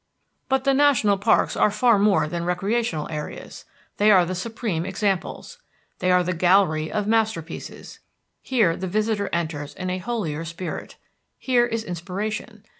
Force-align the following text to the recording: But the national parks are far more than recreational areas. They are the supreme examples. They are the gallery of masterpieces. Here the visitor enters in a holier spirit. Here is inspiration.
But 0.49 0.63
the 0.63 0.73
national 0.73 1.19
parks 1.19 1.55
are 1.55 1.69
far 1.69 1.99
more 1.99 2.27
than 2.27 2.43
recreational 2.43 3.07
areas. 3.11 3.65
They 3.97 4.09
are 4.09 4.25
the 4.25 4.33
supreme 4.33 4.83
examples. 4.83 5.59
They 5.99 6.09
are 6.09 6.23
the 6.23 6.33
gallery 6.33 6.91
of 6.91 7.05
masterpieces. 7.05 7.99
Here 8.41 8.75
the 8.75 8.87
visitor 8.87 9.29
enters 9.31 9.75
in 9.75 9.91
a 9.91 9.99
holier 9.99 10.43
spirit. 10.43 10.95
Here 11.37 11.67
is 11.67 11.83
inspiration. 11.83 12.65